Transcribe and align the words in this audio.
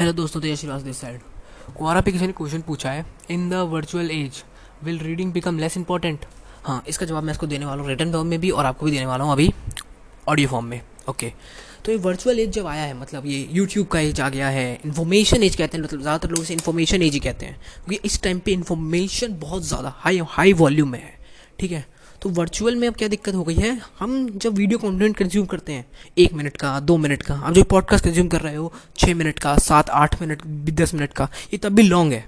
Hello 0.00 0.12
दोस्तों 0.12 0.40
Tej 0.40 0.58
Shrivas 0.58 0.82
this 0.82 0.96
side 0.96 1.20
Quora 1.78 2.00
पे 2.00 2.12
किसी 2.12 2.26
ने 2.26 2.32
क्वेश्चन 2.32 2.60
पूछा 2.66 2.90
है 2.90 3.04
in 3.30 3.48
the 3.50 3.54
virtual 3.70 4.10
age 4.10 4.42
will 4.84 4.98
reading 4.98 5.32
become 5.32 5.58
less 5.58 5.76
important 5.76 6.24
हाँ 6.64 6.82
इसका 6.88 7.06
जवाब 7.06 7.24
मैं 7.24 7.32
इसको 7.32 7.46
देने 7.46 7.66
वाला 7.66 7.82
हूँ 7.82 7.90
रिटर्न 7.90 8.12
फॉर्म 8.12 8.26
में 8.26 8.38
भी 8.40 8.50
और 8.50 8.66
आपको 8.66 8.86
भी 8.86 8.92
देने 8.92 9.06
वाला 9.06 9.24
हूँ 9.24 9.32
अभी 9.32 9.50
ऑडियो 10.28 10.48
फॉर्म 10.48 10.66
में 10.66 10.80
ओके 11.08 11.32
तो 11.84 11.92
ये 11.92 11.98
वर्चुअल 11.98 12.40
एज 12.40 12.50
जब 12.50 12.66
आया 12.66 12.82
है 12.82 12.94
मतलब 13.00 13.26
ये 13.26 13.48
यूट्यूब 13.52 13.86
का 13.86 14.00
एज 14.00 14.20
आ 14.20 14.28
गया 14.28 14.48
है 14.48 14.80
इन्फॉर्मेशन 14.84 15.42
एज 15.42 15.56
कहते 15.56 15.78
हैं 15.78 15.84
मतलब 15.84 16.00
ज़्यादातर 16.00 16.30
लोग 16.30 16.42
इसे 16.42 16.54
इन्फॉर्मेशन 16.54 17.02
एज 17.02 17.12
ही 17.12 17.20
कहते 17.20 17.46
हैं. 17.46 17.60
क्योंकि 17.84 18.08
इस 18.08 18.22
टाइम 18.22 18.38
पे 18.38 18.52
इन्फॉर्मेशन 18.52 19.38
बहुत 19.38 19.62
ज़्यादा 19.62 19.94
हाई 19.96 20.20
हाई 20.28 20.52
वॉल्यूम 20.52 20.88
में 20.88 21.02
है, 21.02 21.18
ठीक 21.58 21.72
है? 21.72 21.86
तो 22.22 22.28
वर्चुअल 22.28 22.74
में 22.76 22.86
अब 22.88 22.94
क्या 22.94 23.08
दिक्कत 23.08 23.34
हो 23.34 23.44
गई 23.44 23.54
है? 23.54 23.80
हम 23.98 24.28
जब 24.30 24.54
वीडियो 24.54 24.78
कंटेंट 24.78 25.16
कंज्यूम 25.16 25.46
करते 25.46 25.72
हैं, 25.72 25.86
एक 26.18 26.32
मिनट 26.32 26.56
का, 26.56 26.78
दो 26.80 26.96
मिनट 26.96 27.22
का, 27.22 27.34
आप 27.34 27.52
जो 27.52 27.62
पॉडकास्ट 27.64 28.04
कंज्यूम 28.04 28.28
कर 28.28 28.40
रहे 28.40 28.56
हो 28.56 28.72
छः 28.98 29.14
मिनट 29.14 29.38
का, 29.38 29.56
सात, 29.58 29.90
आठ 29.90 30.20
मिनट 30.22 30.42
दस 30.72 30.94
मिनट 30.94 31.12
का, 31.12 31.28
ये 31.52 31.58
तब 31.58 31.72
भी 31.72 31.82
लॉन्ग 31.82 32.12
है। 32.12 32.24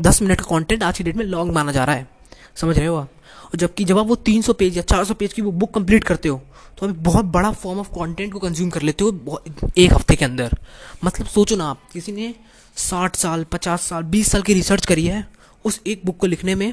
दस 0.00 0.20
मिनट 0.22 0.40
का 0.40 0.46
कंटेंट 0.50 0.82
आज 0.82 0.98
की 0.98 1.04
डेट 1.04 1.16
में 1.16 1.24
लॉन्ग 1.24 1.52
माना 1.52 1.72
जा 1.72 1.84
रहा 1.84 1.96
है। 1.96 2.08
समझ 2.56 2.78
रहे 2.78 2.86
हो 2.86 2.96
आप? 2.96 3.12
और 3.44 3.58
जबकि 3.58 3.84
जब 3.84 3.98
आप 3.98 4.06
वो 4.06 4.14
तीन 4.14 4.42
सौ 4.42 4.52
पेज 4.52 4.76
या 4.76 4.82
चार 4.82 5.04
सौ 5.04 5.14
पेज 5.14 5.32
की 5.32 5.42
वो 5.42 5.52
बुक 5.52 5.74
कंप्लीट 5.74 6.04
करते 6.04 6.28
हो 6.28 6.40
तो 6.78 6.88
आप 6.88 6.94
बहुत 6.96 7.24
बड़ा 7.24 7.50
फॉर्म 7.52 7.78
ऑफ़ 7.78 7.88
कंटेंट 7.90 8.32
को 8.32 8.38
कंज्यूम 8.38 8.70
कर 8.70 8.82
लेते 8.82 9.04
हो 9.04 9.42
एक 9.78 9.92
हफ़्ते 9.92 10.16
के 10.16 10.24
अंदर। 10.24 10.56
मतलब 11.04 11.26
सोचो 11.26 11.56
ना 11.56 11.64
आप, 11.64 11.80
किसी 11.92 12.12
ने 12.12 12.34
साठ 12.76 13.16
साल, 13.16 13.44
पचास 13.44 13.82
साल, 13.82 14.02
बीस 14.02 14.30
साल 14.30 14.42
की 14.42 14.54
रिसर्च 14.54 14.86
करी 14.86 15.06
है, 15.06 15.26
उस 15.64 15.80
एक 15.86 16.02
बुक 16.04 16.16
को 16.16 16.26
लिखने 16.26 16.54
में 16.54 16.72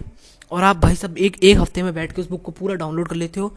और 0.51 0.63
आप 0.63 0.77
भाई 0.77 0.95
सब 0.95 1.17
एक 1.17 1.43
एक 1.43 1.57
हफ़्ते 1.59 1.83
में 1.83 1.93
बैठ 1.93 2.11
के 2.11 2.21
उस 2.21 2.29
बुक 2.29 2.41
को 2.41 2.51
पूरा 2.51 2.75
डाउनलोड 2.75 3.07
कर 3.07 3.15
लेते 3.15 3.39
हो। 3.39 3.53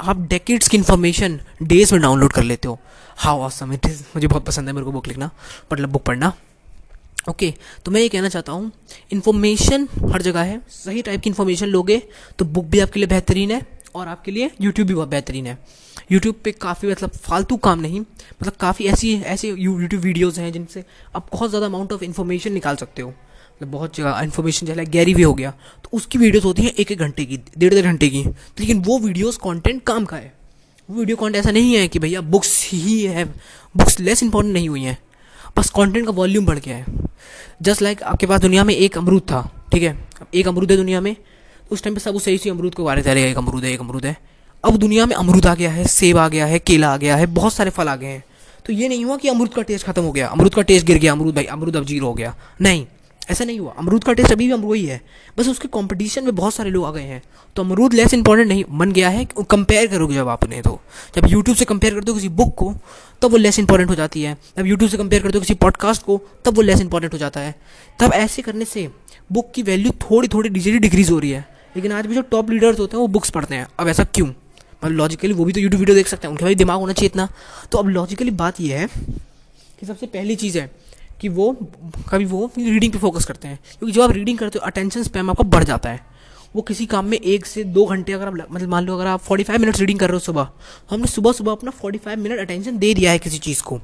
आप 0.00 0.20
डेकेड्स 0.28 0.68
की 0.68 0.76
इन्फॉर्मेशन 0.76 1.40
डेज़ 1.62 1.92
में 1.94 2.02
डाउनलोड 2.02 2.32
कर 2.32 2.42
लेते 2.42 2.68
हो। 2.68 2.78
हाउ 3.18 3.40
ऑसम 3.40 3.72
इट 3.72 3.86
इज़ 3.86 4.02
मुझे 4.14 4.26
बहुत 4.26 4.46
पसंद 4.46 4.68
है 4.68 4.74
मेरे 4.74 4.84
को 4.84 4.92
बुक 4.92 5.08
लिखना। 5.08 5.30
मतलब 5.72 5.88
बुक 5.88 6.02
पढ़ना। 6.02 6.32
ओके 7.28 7.50
okay, 7.50 7.60
तो 7.84 7.90
मैं 7.90 8.00
ये 8.00 8.08
कहना 8.08 8.28
चाहता 8.28 8.52
हूँ 8.52 8.70
इन्फॉर्मेशन 9.12 9.88
हर 10.12 10.22
जगह 10.22 10.42
है। 10.42 10.60
सही 10.70 11.02
टाइप 11.02 11.20
की 11.20 11.30
इन्फॉर्मेशन 11.30 11.66
लोगे 11.68 12.02
तो 12.38 12.44
बुक 12.46 12.64
भी 12.64 12.80
आपके 12.80 13.00
लिए 13.00 13.08
बेहतरीन 13.08 13.50
है 13.50 13.60
और 13.94 14.08
आपके 14.08 14.30
लिए 14.30 14.50
यूट्यूब 14.60 14.88
भी 14.88 14.94
बहुत 14.94 15.08
बेहतरीन 15.08 15.46
है। 15.46 15.58
यूट्यूब 16.12 16.40
पे 16.44 16.52
काफ़ी 16.52 16.90
मतलब 16.90 17.10
फालतू 17.22 17.56
काम 17.58 17.80
नहीं 17.80 18.00
मतलब 18.00 18.52
काफ़ी 18.60 18.86
ऐसी 18.86 19.14
ऐसे 19.16 19.48
यूट्यूब 19.48 20.02
वीडियोज़ 20.02 20.40
हैं 20.40 20.52
जिनसे 20.52 20.84
आप 21.16 21.28
बहुत 21.32 21.50
ज़्यादा 21.50 21.66
अमाउंट 21.66 21.92
ऑफ़ 21.92 22.04
इन्फॉर्मेशन 22.04 22.52
निकाल 22.52 22.76
सकते 22.76 23.02
हो। 23.02 23.14
मतलब 23.52 23.70
बहुत 23.72 23.96
जगह 23.96 24.20
इन्फॉर्मेशन 24.22 24.66
जैसे 24.66 24.84
गैरी 24.84 25.14
भी 25.14 25.22
हो 25.22 25.34
गया 25.34 25.50
तो 25.84 25.88
उसकी 25.92 26.18
वीडियोस 26.18 26.44
होती 26.44 26.62
हैं 26.62 26.72
एक 26.74 26.92
एक 26.92 26.98
घंटे 26.98 27.24
की 27.24 27.36
डेढ़ 27.36 27.74
डेढ़ 27.74 27.84
घंटे 27.84 28.08
की। 28.08 28.22
लेकिन 28.60 28.82
वो 28.82 28.98
वीडियोस 28.98 29.36
कंटेंट 29.36 29.82
काम 29.82 30.04
का 30.04 30.16
है। 30.16 30.32
वो 30.90 30.98
वीडियो 30.98 31.16
कंटेंट 31.16 31.36
ऐसा 31.36 31.50
नहीं 31.50 31.74
है 31.74 31.88
कि 31.88 31.98
भैया 31.98 32.20
बुक्स 32.20 32.68
ही 32.72 33.02
है 33.02 33.24
बुक्स 33.76 34.00
लेस 34.00 34.22
इंपॉर्टेंट 34.22 34.54
नहीं 34.54 34.68
हुई 34.68 34.82
हैं। 34.82 34.98
बस 35.58 35.70
कंटेंट 35.70 36.06
का 36.06 36.12
वॉल्यूम 36.12 36.46
बढ़ 36.46 36.58
गया 36.58 36.76
है। 36.76 36.84
जस्ट 37.62 37.82
लाइक 37.82 37.98
like 37.98 38.12
आपके 38.12 38.26
पास 38.26 38.40
दुनिया 38.40 38.64
में 38.64 38.74
एक 38.74 38.98
अमरूद 38.98 39.22
था, 39.22 39.66
ठीक 39.72 39.82
है? 39.82 39.92
अब 40.20 40.26
एक 40.34 40.48
अमरूद 40.48 40.70
है 40.70 40.76
दुनिया 40.76 41.00
में, 41.00 41.16
उस 41.70 41.82
टाइम 41.82 41.94
पे 41.94 42.00
सब 42.00 42.18
सही 42.18 42.38
सी 42.38 42.50
अमरूद 42.50 42.74
को 42.74 42.84
बारे 42.84 43.02
चलेगा 43.02 43.28
एक 43.28 43.36
अमरूद 43.36 43.64
है, 43.64 43.72
एक 43.72 43.80
अमरूद 43.80 44.06
है। 44.06 44.16
अब 44.64 44.76
दुनिया 44.76 45.06
में 45.06 45.16
अमरूद 45.16 45.46
आ 45.46 45.54
गया 45.54 45.70
है, 45.70 45.86
सेब 45.86 46.16
आ 46.16 46.28
गया 46.28 46.46
है, 46.46 46.58
केला 46.58 46.92
आ 46.92 46.96
गया 46.96 47.16
है, 47.16 47.26
बहुत 47.26 47.52
सारे 47.52 47.70
फल 47.70 47.88
आ 47.88 47.96
गए 47.96 48.06
हैं। 48.06 48.24
तो 48.66 48.72
ये 48.72 48.88
नहीं 48.88 49.04
हुआ 49.04 49.16
कि 49.16 49.28
अमरूद 49.28 49.54
का 49.54 49.62
टेस्ट 49.62 49.86
खत्म 49.86 50.02
हो 50.02 50.12
गया, 50.12 50.26
अमरूद 50.26 50.54
का 50.54 50.62
टेस्ट 50.62 50.86
गिर 50.86 50.98
गया, 50.98 51.12
अमरूद 51.12 51.34
भाई, 51.34 51.44
अमरूद 51.44 51.76
अब 51.76 51.84
ज़ीरो 51.84 52.06
हो 52.06 52.14
गया। 52.14 52.36
नहीं। 52.60 52.86
ऐसा 53.30 53.44
नहीं 53.44 53.60
हुआ। 53.60 53.74
अमरूद 53.78 54.04
का 54.04 54.12
टेस्ट 54.12 54.32
अभी 54.32 54.46
भी 54.46 54.52
अमरूद 54.52 54.76
ही। 54.76 54.86
है 54.86 55.00
बस 55.38 55.48
उसके 55.48 55.68
कंपटीशन 55.68 56.24
में 56.24 56.34
बहुत 56.34 56.54
सारे 56.54 56.70
लोग 56.70 56.84
आ 56.84 56.90
गए 56.90 57.02
हैं। 57.02 57.22
तो 57.56 57.62
अमरूद 57.62 57.94
लेस 57.94 58.14
इंपॉर्टेंट 58.14 58.48
नहीं, 58.48 58.64
बन 58.70 58.92
गया 58.92 59.08
है 59.08 59.24
कंपेयर 59.24 59.86
करोगे 59.86 60.14
जब 60.14 60.28
आपने 60.28 60.62
तो। 60.62 60.80
जब 61.16 61.26
यूट्यूब 61.28 61.56
से 61.56 61.64
कंपेयर 61.64 61.94
करते 61.94 62.10
हो 62.10 62.14
किसी 62.14 62.28
बुक 62.28 62.54
को, 62.54 62.74
तब 63.22 63.30
वो 63.30 63.36
लेस 63.36 63.58
इंपॉर्टेंट 63.58 63.90
हो 63.90 63.94
जाती 63.94 64.22
है। 64.22 64.38
जब 64.58 64.66
यूट्यूब 64.66 64.90
से 64.90 64.96
कंपेयर 64.96 65.22
करते 65.22 65.38
हो 65.38 65.40
किसी 65.40 65.54
पॉडकास्ट 65.54 66.02
को, 66.02 66.22
तब 66.44 66.54
वो 66.54 66.62
लेस 66.62 66.80
इंपॉर्टेंट 66.80 67.12
हो 67.12 67.18
जाता 67.18 67.40
है। 67.40 67.54
तब 68.00 68.12
ऐसे 68.12 68.42
करने 68.42 68.64
से 68.64 68.90
बुक 69.32 69.52
की 69.54 69.62
वैल्यू 69.62 69.90
थोड़ी 69.90 70.28
थोड़ी 70.28 70.48
डिजिटली 70.48 70.78
डिक्रीज 70.78 71.10
हो 71.10 71.18
रही 71.18 71.30
है। 71.30 71.48
लेकिन 71.76 71.92
आज 71.92 72.06
भी 72.06 72.14
जो 72.14 72.22
टॉप 72.22 72.50
लीडर्स 72.50 72.78
होते 72.78 72.96
हैं, 72.96 73.00
वो 73.00 73.06
बुक्स 73.06 73.30
पढ़ते 73.30 73.54
हैं। 73.54 73.68
अब 73.78 73.88
ऐसा 73.88 74.04
क्यों? 74.04 74.26
मतलब 74.26 74.90
लॉजिकली 74.90 75.32
वो 75.32 75.44
भी 75.44 75.52
तो 75.52 75.60
यूट्यूब 75.60 75.78
वीडियो 75.78 75.94
देख 75.94 76.08
सकते 76.08 76.26
हैं। 76.26 76.32
उनके 76.32 76.44
भाई 76.44 76.54
दिमाग 76.54 76.78
होना 76.78 76.92
चाहिए 76.92 77.06
इतना। 77.06 77.28
तो 77.72 77.78
अब 77.78 77.88
लॉजिकली 77.88 78.30
बात 78.30 78.60
यह 78.60 78.78
है 78.78 78.88
कि 79.80 79.86
सबसे 79.86 80.06
पहली 80.06 80.36
चीज़ 80.36 80.58
है 80.58 80.70
कि 81.22 81.28
वो, 81.28 81.52
कभी 82.08 82.24
वो 82.24 82.50
रीडिंग 82.58 82.92
पे 82.92 82.98
फोकस 82.98 83.24
करते 83.24 83.48
हैं। 83.48 83.58
क्योंकि 83.78 83.92
जब 83.92 84.02
आप 84.02 84.12
रीडिंग 84.12 84.38
करते 84.38 84.58
हो 84.58 84.66
अटेंशन 84.66 85.02
स्पैम 85.02 85.30
आपका 85.30 85.44
बढ़ 85.44 85.64
जाता 85.64 85.90
है। 85.90 86.00
वो 86.56 86.62
किसी 86.62 86.86
काम 86.86 87.06
में 87.06 87.18
एक 87.18 87.46
से 87.46 87.64
दो 87.64 87.84
घंटे 87.86 88.12
अगर 88.12 88.26
आप 88.26 88.46
मतलब 88.52 88.68
मान 88.68 88.84
लो 88.84 88.94
अगर 88.94 89.06
आप 89.06 89.20
फोर्टी 89.20 89.44
फाइव 89.44 89.60
मिनट 89.60 89.78
रीडिंग 89.78 89.98
कर 89.98 90.08
रहे 90.08 90.14
हो 90.14 90.18
सुबह 90.18 90.48
हमने 90.90 91.06
सुबह 91.06 91.32
सुबह 91.32 91.52
अपना 91.52 91.70
फोर्टी 91.70 91.98
फाइव 91.98 92.18
मिनट 92.18 92.40
अटेंशन 92.40 92.78
दे 92.78 92.92
दिया 92.94 93.10
है 93.10 93.18
किसी 93.18 93.38
चीज़ 93.38 93.62
को। 93.62 93.80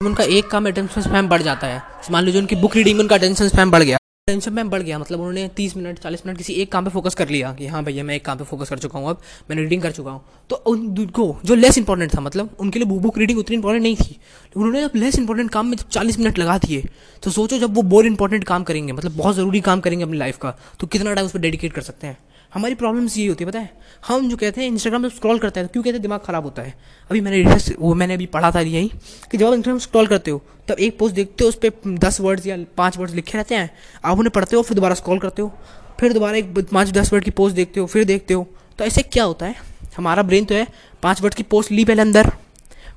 उनका 0.00 0.24
एक 0.24 0.48
काम 0.48 0.66
अटेंशन 0.66 1.00
स्पैम 1.00 1.28
बढ़ 1.28 1.42
जाता 1.42 1.66
है। 1.66 1.82
मान 2.10 2.24
लो 2.24 2.32
जो 2.32 2.38
उनकी 2.38 2.56
बुक 2.56 2.76
रीडिंग 2.76 2.96
में 2.96 3.02
उनका 3.02 3.16
अटेंशन 3.16 3.48
स्पैम 3.48 3.70
बढ़ 3.70 3.82
गया। 3.82 3.98
टेंशन 4.28 4.52
में 4.52 4.70
बढ़ 4.70 4.82
गया। 4.82 4.98
मतलब 4.98 5.18
उन्होंने 5.18 5.46
तीस 5.56 5.76
मिनट, 5.76 5.98
चालीस 5.98 6.26
मिनट 6.26 6.38
किसी 6.38 6.52
एक 6.54 6.72
काम 6.72 6.84
पे 6.84 6.90
फोकस 6.90 7.14
कर 7.14 7.28
लिया 7.28 7.52
कि 7.54 7.66
हाँ 7.66 7.82
भैया 7.84 8.04
मैं 8.04 8.14
एक 8.14 8.24
काम 8.24 8.38
पे 8.38 8.44
फोकस 8.44 8.70
कर 8.70 8.78
चुका 8.78 8.98
हूँ, 8.98 9.08
अब 9.10 9.20
मैंने 9.50 9.62
रीडिंग 9.62 9.82
कर 9.82 9.92
चुका 9.92 10.10
हूँ। 10.10 10.22
तो 10.50 10.56
उनको 10.66 11.36
जो 11.44 11.54
लेस 11.54 11.78
इंपॉर्टेंट 11.78 12.14
था 12.14 12.20
मतलब 12.20 12.56
उनके 12.60 12.78
लिए 12.78 12.88
बुक 12.88 13.18
रीडिंग 13.18 13.38
उतनी 13.38 13.56
इंपॉर्टेंट 13.56 13.82
नहीं 13.82 13.96
थी। 13.96 14.18
उन्होंने 14.56 14.80
जब 14.82 14.92
लेस 14.96 15.18
इंपॉर्टेंट 15.18 15.50
काम 15.50 15.66
में 15.66 15.76
जब 15.76 15.88
चालीस 15.88 16.18
मिनट 16.18 16.38
लगा 16.38 16.58
दिए 16.58 16.88
तो 17.22 17.30
सोचो 17.30 17.58
जब 17.58 17.74
वो 17.74 17.82
बोर 17.84 18.06
इंपॉर्टेंट 18.06 18.44
काम 18.44 18.62
करेंगे 18.64 18.92
मतलब 18.92 19.16
बहुत 19.16 19.34
ज़रूरी 19.36 19.60
काम 19.60 19.80
करेंगे 19.80 20.04
अपनी 20.04 20.18
लाइफ 20.18 20.38
का 20.38 20.56
तो 20.80 20.86
कितना 20.86 21.14
टाइम 21.14 21.26
उस 21.26 21.32
पर 21.32 21.38
डेडिकेट 21.38 21.72
कर 21.72 21.82
सकते 21.82 22.06
हैं? 22.06 22.16
हमारी 22.52 22.74
प्रॉब्लम्स 22.74 23.16
ये 23.18 23.26
होती 23.28 23.44
है, 23.44 23.50
पता 23.50 23.58
है? 23.58 23.70
हम 24.06 24.28
जो 24.30 24.36
कहते 24.36 24.60
हैं 24.60 24.68
इंस्टाग्राम 24.68 25.02
पर 25.02 25.08
स्क्रॉल 25.08 25.38
करते 25.38 25.60
हैं 25.60 25.66
तो 25.66 25.72
क्यों 25.72 25.82
कहते 25.82 25.92
हैं? 25.92 26.02
दिमाग 26.02 26.20
ख़राब 26.20 26.44
होता 26.44 26.62
है। 26.62 26.74
अभी 27.10 27.20
मैंने 27.20 27.42
वो 27.78 27.94
मैंने 27.94 28.14
अभी 28.14 28.26
पढ़ा 28.26 28.50
था 28.50 28.60
यही, 28.60 28.90
कि 29.30 29.38
जब 29.38 29.46
आप 29.46 29.54
इंस्टाग्राम 29.54 29.78
स्क्रॉल 29.78 30.06
करते 30.06 30.30
हो, 30.30 30.42
तब 30.68 30.78
एक 30.78 30.98
पोस्ट 30.98 31.14
देखते 31.14 31.44
हो, 31.44 31.48
उस 31.48 31.58
पर 31.64 31.96
दस 31.98 32.20
वर्ड्स 32.20 32.46
या 32.46 32.56
पाँच 32.76 32.96
वर्ड्स 32.98 33.14
लिखे 33.14 33.38
रहते 33.38 33.54
हैं। 33.54 33.70
आप 34.04 34.18
उन्हें 34.18 34.30
पढ़ते 34.30 34.56
हो, 34.56 34.62
फिर 34.62 34.74
दोबारा 34.74 34.94
स्क्रॉल 34.94 35.18
करते 35.18 35.42
हो, 35.42 35.52
फिर 36.00 36.12
दोबारा 36.12 36.36
एक 36.36 36.68
पाँच 36.72 36.90
दस 36.90 37.12
वर्ड 37.12 37.24
की 37.24 37.30
पोस्ट 37.30 37.56
देखते 37.56 37.80
हो, 37.80 37.86
फिर 37.86 38.04
देखते 38.04 38.34
हो। 38.34 38.46
तो 38.78 38.84
ऐसे 38.84 39.02
क्या 39.02 39.24
होता 39.24 39.46
है? 39.46 39.54
हमारा 39.96 40.22
ब्रेन 40.22 40.44
तो 40.44 40.54
है, 40.54 40.66
पाँच 41.02 41.22
वर्ड 41.22 41.34
की 41.34 41.42
पोस्ट 41.42 41.72
ली 41.72 41.84
पहले 41.84 42.02
अंदर, 42.02 42.30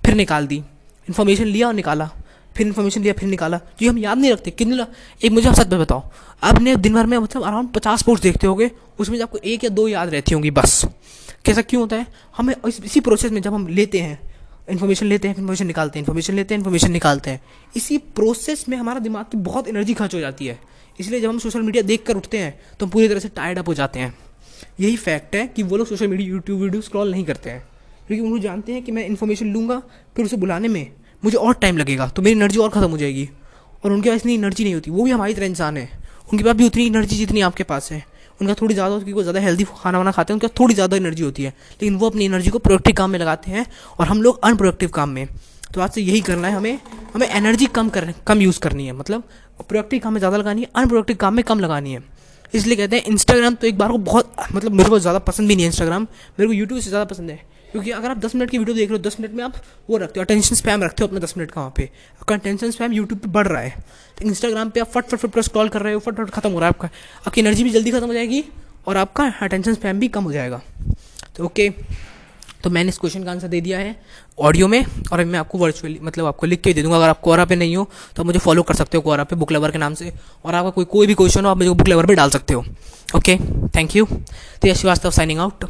फिर 0.05 0.15
निकाल 0.15 0.47
दी। 0.47 0.57
इन्फॉर्मेशन 1.07 1.45
लिया 1.45 1.67
और 1.67 1.73
निकाला। 1.73 2.09
फिर 2.55 2.67
इन्फॉर्मेशन 2.67 3.01
लिया, 3.01 3.13
फिर 3.13 3.29
निकाला। 3.29 3.59
जो 3.81 3.89
हम 3.89 3.97
याद 3.97 4.17
नहीं 4.17 4.31
रखते। 4.31 4.51
कितने 4.51 4.85
एक 5.23 5.31
मुझे 5.31 5.47
आप 5.49 5.55
सच 5.55 5.67
बताओ। 5.67 6.03
आपने 6.43 6.75
दिन 6.75 6.93
भर 6.93 7.05
में 7.05 7.17
मतलब 7.17 7.43
अराउंड 7.43 7.69
पचास 7.69 8.01
पोस्ट 8.01 8.23
देखते 8.23 8.47
होगे, 8.47 8.69
उसमें 8.99 9.21
आपको 9.21 9.37
एक 9.37 9.63
या 9.63 9.69
दो 9.69 9.87
याद 9.87 10.09
रहती 10.09 10.33
होंगी 10.33 10.51
बस। 10.51 10.85
कैसा 11.45 11.61
क्यों 11.61 11.81
होता 11.81 11.95
है? 11.95 12.07
हमें 12.37 12.53
इसी 12.65 12.99
प्रोसेस 12.99 13.31
में 13.31 13.41
जब 13.41 13.53
हम 13.53 13.67
लेते 13.67 13.99
हैं 13.99 14.19
इन्फॉर्मेशन 14.69 15.05
लेते 15.05 15.27
हैं 15.27 15.35
इन्फॉर्मेशन 15.35 15.67
निकालते 15.67 15.99
हैं 15.99 16.01
इन्फॉर्मेशन 16.01 16.33
लेते 16.33 16.53
हैं 16.53 16.59
इन्फॉर्मेशन 16.59 16.91
निकालते 16.91 17.29
हैं। 17.29 17.41
इसी 17.75 17.97
प्रोसेस 17.97 18.65
में 18.69 18.77
हमारा 18.77 18.99
दिमाग 18.99 19.25
की 19.25 19.37
बहुत 19.39 19.67
एनर्जी 19.67 19.93
खर्च 19.93 20.15
हो 20.15 20.19
जाती 20.19 20.45
है। 20.45 20.59
इसलिए 20.99 21.21
जब 21.21 21.29
हम 21.29 21.39
सोशल 21.39 21.61
मीडिया 21.61 21.83
देख 21.83 22.03
कर 22.03 22.17
उठते 22.17 22.37
हैं 22.37 22.59
तो 22.79 22.85
हम 22.85 22.91
पूरी 22.91 23.07
तरह 23.07 23.19
से 23.19 23.29
टायर्ड 23.29 23.59
अप 23.59 23.67
हो 23.67 23.73
जाते 23.73 23.99
हैं। 23.99 24.13
यही 24.79 24.95
फैक्ट 24.97 25.35
है 25.35 25.45
कि 25.47 25.63
वो 25.63 25.77
लोग 25.77 25.87
social 25.87 26.07
media 26.07 26.29
YouTube 26.29 26.61
video 26.61 26.81
scroll 26.81 27.11
नहीं 27.11 27.23
करते 27.25 27.49
हैं। 27.49 27.63
क्योंकि 28.07 28.21
उन्होंने 28.21 28.43
जानते 28.43 28.73
हैं 28.73 28.83
कि 28.83 28.91
मैं 28.91 29.05
इन्फॉर्मेशन 29.05 29.53
लूँगा, 29.53 29.81
फिर 30.15 30.25
उसे 30.25 30.37
बुलाने 30.37 30.67
में 30.67 30.91
मुझे 31.23 31.37
और 31.37 31.53
टाइम 31.55 31.77
लगेगा 31.77 32.07
तो 32.07 32.21
मेरी 32.21 32.35
एनर्जी 32.35 32.59
और 32.59 32.69
ख़त्म 32.69 32.89
हो 32.91 32.97
जाएगी। 32.97 33.29
और 33.83 33.91
उनके 33.91 34.09
पास 34.09 34.19
इतनी 34.19 34.33
एनर्जी 34.35 34.63
नहीं 34.63 34.73
होती, 34.73 34.91
वो 34.91 35.03
भी 35.03 35.11
हमारी 35.11 35.33
तरह 35.33 35.45
इंसान 35.45 35.77
है। 35.77 35.89
उनके 36.27 36.43
पास 36.43 36.55
भी 36.55 36.65
उतनी 36.65 36.85
एनर्जी 36.85 37.15
जितनी 37.17 37.41
आपके 37.41 37.63
पास 37.65 37.91
है। 37.91 38.03
उनका 38.41 38.53
थोड़ी 38.53 38.73
ज़्यादा 38.73 38.95
है 38.95 39.13
वो 39.13 39.21
ज़्यादा 39.21 39.39
हेल्दी 39.39 39.63
खाना 39.73 39.97
वाना 39.97 40.11
खाते 40.11 40.33
हैं, 40.33 40.35
उनके 40.35 40.47
थोड़ी 40.59 40.73
ज़्यादा 40.75 40.97
एनर्जी 40.97 41.23
होती 41.23 41.43
है। 41.43 41.49
लेकिन 41.49 41.95
वो 41.95 42.09
अपनी 42.09 42.25
एनर्जी 42.25 42.49
को 42.49 42.59
प्रोडक्टिव 42.59 42.95
काम 42.95 43.11
में 43.11 43.19
लगाते 43.19 43.51
हैं, 43.51 43.65
और 43.99 44.07
हम 44.07 44.21
लोग 44.21 44.39
अनप्रोडक्टिव 44.43 44.89
काम 44.89 45.09
में। 45.09 45.27
तो 45.73 45.81
आज 45.81 45.91
से 45.91 46.01
यही 46.01 46.21
करना 46.21 46.47
है 46.47 46.53
हमें 46.53 46.79
हमें 47.13 47.27
एनर्जी 47.27 47.65
कम 47.67 47.89
कर, 47.89 48.13
कम 48.27 48.41
यूज़ 48.41 48.59
करनी 48.59 48.85
है। 48.85 48.93
मतलब 48.93 49.23
प्रोडक्टिव 49.61 49.99
काम 49.99 50.13
में 50.13 50.19
ज़्यादा 50.19 50.37
लगानी 50.37 50.61
है 50.61 50.67
अनप्रोडक्टिव 50.75 51.17
काम 51.17 51.33
में 51.33 51.43
कम 51.45 51.59
लगानी 51.59 51.93
है। 51.93 52.03
इसलिए 52.53 52.75
कहते 52.77 52.95
हैं 52.95 53.03
इंस्टाग्राम 53.05 53.55
तो 53.55 53.67
एक 53.67 53.77
बार 53.77 53.91
को 53.91 53.97
बहुत 53.99 54.33
मतलब 54.53 54.71
मेरे 54.71 54.89
को 54.89 54.99
ज़्यादा 54.99 55.19
पसंद 55.21 55.47
भी 55.47 55.55
नहीं 55.55 55.65
है 55.65 55.69
इंस्टाग्राम 55.69 56.03
मेरे 56.03 56.47
को 56.47 56.53
यूट्यूब 56.53 56.79
से 56.79 56.89
ज़्यादा 56.89 57.05
पसंद 57.05 57.29
है। 57.29 57.39
क्योंकि 57.71 57.91
अगर 57.91 58.11
आप 58.11 58.17
दस 58.17 58.35
मिनट 58.35 58.49
की 58.49 58.57
वीडियो 58.57 58.75
देख 58.75 58.89
रहे 58.89 58.97
हो, 58.97 59.03
दस 59.03 59.19
मिनट 59.19 59.33
में 59.33 59.43
आप 59.43 59.55
वो 59.89 59.97
रखते 59.97 60.19
हो 60.19 60.23
अटेंशन 60.23 60.55
स्पैम 60.55 60.83
रखते 60.83 61.03
हो 61.03 61.07
अपने 61.07 61.19
दस 61.19 61.33
मिनट 61.37 61.51
का 61.51 61.61
वहाँ 61.61 61.73
पे। 61.75 61.89
आपका 62.13 62.35
अटेंशन 62.35 62.71
स्पैम 62.71 62.93
यूट्यूब 62.93 63.19
पे 63.19 63.29
बढ़ 63.29 63.47
रहा 63.47 63.61
है। 63.61 63.83
तो 64.17 64.25
इंस्टाग्राम 64.25 64.69
पे 64.69 64.79
आप 64.79 64.87
फट 64.87 65.05
फट 65.05 65.19
फट 65.19 65.39
स्क्रॉल 65.41 65.69
कर 65.69 65.81
रहे 65.81 65.93
हो, 65.93 65.99
फट 65.99 66.15
फट, 66.15 66.29
खत्म 66.29 66.51
हो 66.51 66.59
रहा 66.59 66.67
है 66.67 66.73
आपका। 66.75 66.89
आपकी 67.27 67.41
एनर्जी 67.41 67.63
भी 67.63 67.69
जल्दी 67.69 67.91
खत्म 67.91 68.07
हो 68.07 68.13
जाएगी 68.13 68.43
और 68.87 68.97
आपका 68.97 69.31
अटेंशन 69.41 69.73
स्पैम 69.73 69.99
भी 69.99 70.07
कम 70.09 70.23
हो 70.23 70.31
जाएगा। 70.31 70.61
तो 71.35 71.45
ओके 71.45 71.69
तो 72.63 72.69
मैंने 72.69 72.89
इस 72.89 72.97
क्वेश्चन 72.97 73.23
का 73.23 73.31
आंसर 73.31 73.47
दे 73.47 73.59
दिया 73.61 73.77
है 73.79 73.95
ऑडियो 74.39 74.67
में 74.67 74.85
और 75.11 75.23
मैं 75.25 75.39
आपको 75.39 75.57
वर्चुअली 75.57 75.99
मतलब 76.01 76.25
आपको 76.25 76.47
लिख 76.47 76.61
के 76.61 76.73
दे 76.73 76.81
दूँगा। 76.83 76.97
अगर 76.97 77.09
आप 77.09 77.19
कोरा 77.21 77.45
पे 77.45 77.55
नहीं 77.55 77.75
हो 77.75 77.83
तो 78.15 78.21
आप 78.21 78.25
मुझे 78.25 78.39
फॉलो 78.39 78.63
कर 78.63 78.73
सकते 78.75 78.97
हो 78.97 79.01
कोरा 79.01 79.23
पे 79.23 79.35
बुक 79.35 79.51
लेवर 79.51 79.71
के 79.71 79.77
नाम 79.77 79.93
से। 79.93 80.11
और 80.45 80.55
आपका 80.55 80.69
कोई 80.69 80.85
कोई 80.85 81.07
भी 81.07 81.13
क्वेश्चन 81.13 81.45
हो, 81.45 81.51
आप 81.51 81.57
मुझे 81.57 81.69
बुक 81.71 81.87
लेवर 81.87 82.05
पे 82.05 82.15
डाल 82.15 82.29
सकते 82.29 82.53
हो। 82.53 82.65
ओके 83.15 83.37
थैंक 83.75 83.95
यू 83.95 84.05
तो 84.05 84.67
यह 84.67 84.73
श्रीवास्तव 84.73 85.11
साइनिंग 85.11 85.39
आउट 85.39 85.65